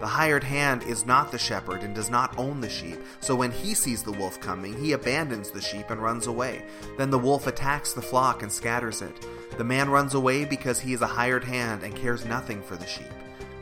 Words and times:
The 0.00 0.06
hired 0.06 0.44
hand 0.44 0.84
is 0.84 1.06
not 1.06 1.32
the 1.32 1.38
shepherd 1.38 1.82
and 1.82 1.94
does 1.94 2.08
not 2.08 2.38
own 2.38 2.60
the 2.60 2.68
sheep. 2.68 2.98
So 3.20 3.34
when 3.34 3.50
he 3.50 3.74
sees 3.74 4.02
the 4.02 4.12
wolf 4.12 4.40
coming, 4.40 4.78
he 4.78 4.92
abandons 4.92 5.50
the 5.50 5.60
sheep 5.60 5.90
and 5.90 6.00
runs 6.00 6.28
away. 6.28 6.64
Then 6.96 7.10
the 7.10 7.18
wolf 7.18 7.46
attacks 7.46 7.92
the 7.92 8.02
flock 8.02 8.42
and 8.42 8.52
scatters 8.52 9.02
it. 9.02 9.26
The 9.56 9.64
man 9.64 9.90
runs 9.90 10.14
away 10.14 10.44
because 10.44 10.78
he 10.78 10.92
is 10.92 11.02
a 11.02 11.06
hired 11.06 11.44
hand 11.44 11.82
and 11.82 11.96
cares 11.96 12.24
nothing 12.24 12.62
for 12.62 12.76
the 12.76 12.86
sheep. 12.86 13.06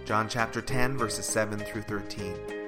John 0.05 0.29
chapter 0.29 0.61
10 0.61 0.99
verses 0.99 1.25
7 1.25 1.59
through 1.59 1.83
13. 1.83 2.66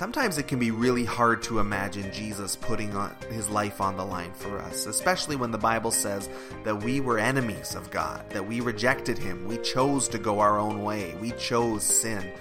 Sometimes 0.00 0.38
it 0.38 0.48
can 0.48 0.58
be 0.58 0.70
really 0.70 1.04
hard 1.04 1.42
to 1.42 1.58
imagine 1.58 2.10
Jesus 2.10 2.56
putting 2.56 2.90
his 3.30 3.50
life 3.50 3.82
on 3.82 3.98
the 3.98 4.04
line 4.06 4.32
for 4.32 4.58
us, 4.58 4.86
especially 4.86 5.36
when 5.36 5.50
the 5.50 5.58
Bible 5.58 5.90
says 5.90 6.30
that 6.64 6.82
we 6.82 7.00
were 7.00 7.18
enemies 7.18 7.74
of 7.74 7.90
God, 7.90 8.24
that 8.30 8.46
we 8.46 8.62
rejected 8.62 9.18
him, 9.18 9.46
we 9.46 9.58
chose 9.58 10.08
to 10.08 10.18
go 10.18 10.40
our 10.40 10.58
own 10.58 10.82
way, 10.82 11.14
we 11.20 11.32
chose 11.32 11.84
sin. 11.84 12.32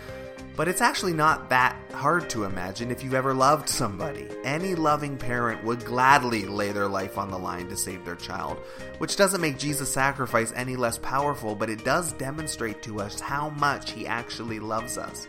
But 0.56 0.70
it's 0.70 0.80
actually 0.80 1.12
not 1.12 1.50
that 1.50 1.76
hard 1.92 2.30
to 2.30 2.46
imagine 2.46 2.92
if 2.92 3.04
you've 3.04 3.14
ever 3.14 3.34
loved 3.34 3.68
somebody. 3.68 4.30
Any 4.46 4.74
loving 4.74 5.18
parent 5.18 5.62
would 5.66 5.84
gladly 5.84 6.46
lay 6.46 6.72
their 6.72 6.88
life 6.88 7.18
on 7.18 7.30
the 7.30 7.38
line 7.38 7.68
to 7.68 7.76
save 7.76 8.06
their 8.06 8.16
child, 8.16 8.58
which 9.00 9.18
doesn't 9.18 9.42
make 9.42 9.58
Jesus' 9.58 9.92
sacrifice 9.92 10.54
any 10.56 10.78
less 10.78 10.98
powerful, 10.98 11.56
but 11.56 11.70
it 11.70 11.84
does 11.84 12.14
demonstrate 12.14 12.82
to 12.84 13.02
us 13.02 13.20
how 13.20 13.50
much 13.50 13.92
he 13.92 14.08
actually 14.08 14.62
loves 14.62 14.98
us. 14.98 15.28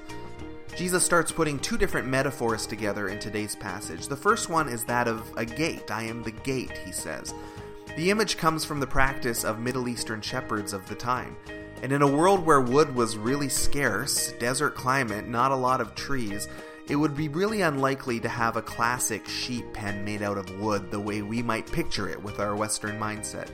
Jesus 0.76 1.04
starts 1.04 1.32
putting 1.32 1.58
two 1.58 1.76
different 1.76 2.08
metaphors 2.08 2.66
together 2.66 3.08
in 3.08 3.18
today's 3.18 3.54
passage. 3.56 4.08
The 4.08 4.16
first 4.16 4.48
one 4.48 4.68
is 4.68 4.84
that 4.84 5.08
of 5.08 5.30
a 5.36 5.44
gate. 5.44 5.90
I 5.90 6.04
am 6.04 6.22
the 6.22 6.30
gate, 6.30 6.78
he 6.78 6.92
says. 6.92 7.34
The 7.96 8.10
image 8.10 8.36
comes 8.36 8.64
from 8.64 8.80
the 8.80 8.86
practice 8.86 9.44
of 9.44 9.58
Middle 9.58 9.88
Eastern 9.88 10.20
shepherds 10.20 10.72
of 10.72 10.88
the 10.88 10.94
time. 10.94 11.36
And 11.82 11.92
in 11.92 12.02
a 12.02 12.06
world 12.06 12.44
where 12.44 12.60
wood 12.60 12.94
was 12.94 13.16
really 13.16 13.48
scarce, 13.48 14.32
desert 14.38 14.74
climate, 14.74 15.26
not 15.26 15.50
a 15.50 15.56
lot 15.56 15.80
of 15.80 15.94
trees, 15.94 16.48
it 16.88 16.96
would 16.96 17.16
be 17.16 17.28
really 17.28 17.62
unlikely 17.62 18.20
to 18.20 18.28
have 18.28 18.56
a 18.56 18.62
classic 18.62 19.26
sheep 19.28 19.72
pen 19.72 20.04
made 20.04 20.22
out 20.22 20.38
of 20.38 20.60
wood 20.60 20.90
the 20.90 21.00
way 21.00 21.22
we 21.22 21.42
might 21.42 21.70
picture 21.70 22.08
it 22.08 22.22
with 22.22 22.40
our 22.40 22.56
Western 22.56 22.98
mindset. 22.98 23.48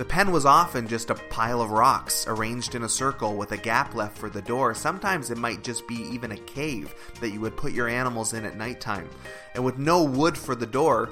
The 0.00 0.06
pen 0.06 0.32
was 0.32 0.46
often 0.46 0.88
just 0.88 1.10
a 1.10 1.14
pile 1.14 1.60
of 1.60 1.72
rocks 1.72 2.24
arranged 2.26 2.74
in 2.74 2.84
a 2.84 2.88
circle 2.88 3.36
with 3.36 3.52
a 3.52 3.58
gap 3.58 3.94
left 3.94 4.16
for 4.16 4.30
the 4.30 4.40
door. 4.40 4.74
Sometimes 4.74 5.30
it 5.30 5.36
might 5.36 5.62
just 5.62 5.86
be 5.86 5.96
even 5.96 6.32
a 6.32 6.38
cave 6.38 6.94
that 7.20 7.32
you 7.32 7.40
would 7.40 7.54
put 7.54 7.74
your 7.74 7.86
animals 7.86 8.32
in 8.32 8.46
at 8.46 8.56
nighttime. 8.56 9.10
And 9.54 9.62
with 9.62 9.76
no 9.76 10.02
wood 10.02 10.38
for 10.38 10.54
the 10.54 10.64
door, 10.64 11.10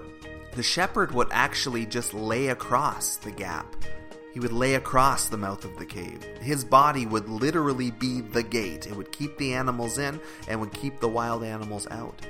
the 0.53 0.63
shepherd 0.63 1.13
would 1.13 1.29
actually 1.33 1.85
just 1.85 2.15
lay 2.15 2.49
across 2.49 3.17
the 3.17 3.31
gap. 3.31 3.77
He 4.33 4.41
would 4.41 4.55
lay 4.55 4.77
across 4.77 5.29
the 5.29 5.37
mouth 5.37 5.67
of 5.67 5.77
the 5.77 5.85
cave. 5.85 6.25
His 6.41 6.65
body 6.65 7.05
would 7.05 7.29
literally 7.29 7.91
be 7.91 8.23
the 8.23 8.43
gate. 8.43 8.87
It 8.87 8.97
would 8.97 9.13
keep 9.13 9.37
the 9.37 9.53
animals 9.53 9.99
in 9.99 10.19
and 10.49 10.61
would 10.63 10.73
keep 10.73 10.99
the 10.99 11.09
wild 11.09 11.45
animals 11.45 11.87
out. 11.91 12.27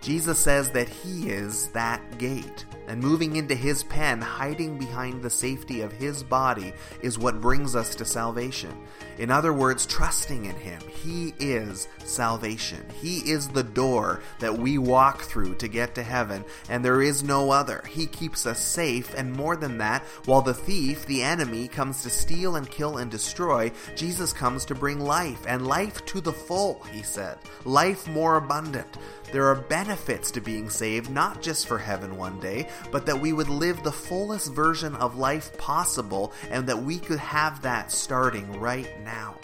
Jesus 0.00 0.38
says 0.38 0.70
that 0.70 0.88
he 0.88 1.28
is 1.28 1.68
that 1.72 2.16
gate, 2.16 2.64
and 2.88 3.00
moving 3.00 3.36
into 3.36 3.54
his 3.54 3.82
pen, 3.84 4.20
hiding 4.20 4.78
behind 4.78 5.22
the 5.22 5.30
safety 5.30 5.82
of 5.82 5.92
his 5.92 6.22
body, 6.22 6.72
is 7.02 7.18
what 7.18 7.40
brings 7.40 7.76
us 7.76 7.94
to 7.94 8.04
salvation. 8.04 8.74
In 9.18 9.30
other 9.30 9.52
words, 9.52 9.84
trusting 9.84 10.46
in 10.46 10.56
him. 10.56 10.80
He 10.88 11.34
is 11.38 11.88
salvation. 12.04 12.84
He 13.00 13.18
is 13.30 13.48
the 13.48 13.62
door 13.62 14.22
that 14.38 14.58
we 14.58 14.78
walk 14.78 15.22
through 15.22 15.56
to 15.56 15.68
get 15.68 15.94
to 15.96 16.02
heaven, 16.02 16.44
and 16.68 16.84
there 16.84 17.02
is 17.02 17.22
no 17.22 17.50
other. 17.50 17.84
He 17.88 18.06
keeps 18.06 18.46
us 18.46 18.60
safe, 18.60 19.12
and 19.14 19.32
more 19.32 19.56
than 19.56 19.78
that, 19.78 20.02
while 20.24 20.42
the 20.42 20.54
thief, 20.54 21.04
the 21.06 21.22
enemy, 21.22 21.68
comes 21.68 22.02
to 22.02 22.10
steal 22.10 22.56
and 22.56 22.70
kill 22.70 22.98
and 22.98 23.10
destroy, 23.10 23.70
Jesus 23.96 24.32
comes 24.32 24.64
to 24.64 24.74
bring 24.74 25.00
life, 25.00 25.44
and 25.46 25.66
life 25.66 26.04
to 26.06 26.20
the 26.20 26.32
full, 26.32 26.82
he 26.92 27.02
said. 27.02 27.38
Life 27.64 28.08
more 28.08 28.36
abundant. 28.36 28.96
There 29.30 29.46
are 29.46 29.56
benefits 29.56 30.30
to 30.30 30.40
being 30.40 30.70
saved, 30.70 31.10
not 31.10 31.42
just 31.42 31.66
for 31.66 31.76
heaven 31.76 32.16
one 32.16 32.40
day, 32.40 32.66
but 32.90 33.06
that 33.06 33.20
we 33.20 33.32
would 33.32 33.48
live 33.48 33.82
the 33.82 33.92
fullest 33.92 34.52
version 34.52 34.94
of 34.96 35.16
life 35.16 35.56
possible 35.58 36.32
and 36.50 36.66
that 36.66 36.82
we 36.82 36.98
could 36.98 37.18
have 37.18 37.62
that 37.62 37.92
starting 37.92 38.60
right 38.60 38.90
now. 39.04 39.36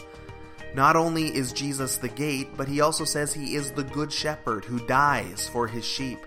Not 0.74 0.96
only 0.96 1.34
is 1.34 1.52
Jesus 1.52 1.98
the 1.98 2.08
gate, 2.08 2.56
but 2.56 2.66
he 2.66 2.80
also 2.80 3.04
says 3.04 3.32
he 3.32 3.54
is 3.54 3.70
the 3.70 3.84
good 3.84 4.12
shepherd 4.12 4.64
who 4.64 4.84
dies 4.86 5.48
for 5.48 5.68
his 5.68 5.84
sheep. 5.84 6.18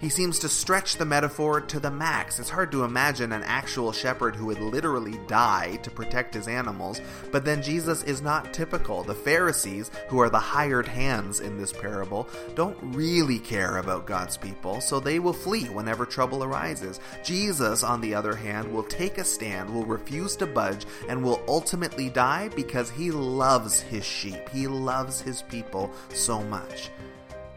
He 0.00 0.08
seems 0.08 0.38
to 0.38 0.48
stretch 0.48 0.96
the 0.96 1.04
metaphor 1.04 1.60
to 1.60 1.78
the 1.78 1.90
max. 1.90 2.38
It's 2.38 2.48
hard 2.48 2.72
to 2.72 2.84
imagine 2.84 3.32
an 3.32 3.42
actual 3.42 3.92
shepherd 3.92 4.34
who 4.34 4.46
would 4.46 4.58
literally 4.58 5.20
die 5.26 5.76
to 5.82 5.90
protect 5.90 6.32
his 6.32 6.48
animals, 6.48 7.02
but 7.30 7.44
then 7.44 7.62
Jesus 7.62 8.02
is 8.04 8.22
not 8.22 8.54
typical. 8.54 9.02
The 9.02 9.14
Pharisees, 9.14 9.90
who 10.08 10.18
are 10.20 10.30
the 10.30 10.38
hired 10.38 10.88
hands 10.88 11.40
in 11.40 11.58
this 11.58 11.74
parable, 11.74 12.30
don't 12.54 12.78
really 12.80 13.38
care 13.38 13.76
about 13.76 14.06
God's 14.06 14.38
people, 14.38 14.80
so 14.80 15.00
they 15.00 15.18
will 15.18 15.34
flee 15.34 15.66
whenever 15.66 16.06
trouble 16.06 16.42
arises. 16.42 16.98
Jesus, 17.22 17.82
on 17.82 18.00
the 18.00 18.14
other 18.14 18.34
hand, 18.34 18.72
will 18.72 18.84
take 18.84 19.18
a 19.18 19.24
stand, 19.24 19.68
will 19.68 19.84
refuse 19.84 20.34
to 20.36 20.46
budge, 20.46 20.86
and 21.10 21.22
will 21.22 21.42
ultimately 21.46 22.08
die 22.08 22.48
because 22.56 22.88
he 22.88 23.10
loves 23.10 23.80
his 23.82 24.06
sheep. 24.06 24.48
He 24.48 24.66
loves 24.66 25.20
his 25.20 25.42
people 25.42 25.90
so 26.08 26.42
much. 26.42 26.88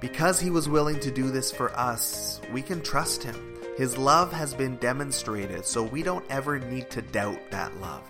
Because 0.03 0.37
he 0.37 0.49
was 0.49 0.67
willing 0.67 0.99
to 0.99 1.11
do 1.11 1.31
this 1.31 1.49
for 1.49 1.71
us, 1.79 2.41
we 2.51 2.61
can 2.61 2.81
trust 2.81 3.23
him. 3.23 3.55
His 3.77 3.97
love 3.97 4.33
has 4.33 4.53
been 4.53 4.75
demonstrated, 4.75 5.65
so 5.65 5.81
we 5.81 6.03
don't 6.03 6.25
ever 6.29 6.59
need 6.59 6.89
to 6.89 7.01
doubt 7.01 7.39
that 7.51 7.79
love. 7.79 8.03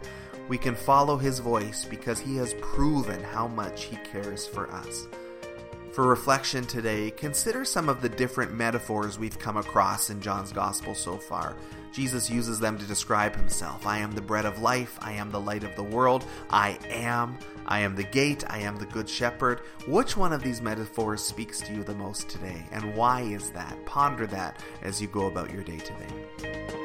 We 0.49 0.57
can 0.57 0.73
follow 0.73 1.17
his 1.17 1.37
voice 1.37 1.85
because 1.85 2.19
he 2.19 2.35
has 2.37 2.55
proven 2.61 3.21
how 3.21 3.47
much 3.47 3.83
he 3.83 3.97
cares 3.97 4.47
for 4.47 4.71
us. 4.71 5.07
For 5.93 6.07
reflection 6.07 6.65
today, 6.65 7.11
consider 7.11 7.63
some 7.63 7.87
of 7.87 8.01
the 8.01 8.09
different 8.09 8.51
metaphors 8.51 9.19
we've 9.19 9.37
come 9.37 9.57
across 9.57 10.09
in 10.09 10.21
John's 10.21 10.51
Gospel 10.51 10.95
so 10.95 11.17
far. 11.17 11.55
Jesus 11.91 12.31
uses 12.31 12.59
them 12.59 12.79
to 12.79 12.85
describe 12.85 13.35
himself. 13.35 13.85
I 13.85 13.99
am 13.99 14.11
the 14.11 14.19
bread 14.19 14.45
of 14.45 14.59
life. 14.59 14.97
I 15.01 15.11
am 15.11 15.29
the 15.29 15.40
light 15.40 15.63
of 15.63 15.75
the 15.75 15.84
world. 15.84 16.25
I 16.49 16.79
am. 16.90 17.37
I 17.67 17.81
am 17.81 17.95
the 17.95 18.05
gate. 18.05 18.43
I 18.49 18.57
am 18.57 18.78
the 18.78 18.87
good 18.87 19.07
shepherd. 19.07 19.59
Which 19.85 20.17
one 20.17 20.34
of 20.34 20.41
these 20.41 20.63
metaphors 20.63 21.22
speaks 21.22 21.61
to 21.61 21.73
you 21.73 21.84
the 21.84 21.93
most 21.93 22.28
today? 22.28 22.66
And 22.72 22.96
why 22.96 23.22
is 23.22 23.51
that? 23.51 23.85
Ponder 23.85 24.25
that 24.25 24.63
as 24.81 24.99
you 24.99 25.07
go 25.07 25.28
about 25.28 25.53
your 25.53 25.61
day 25.61 25.78
today. 25.78 26.83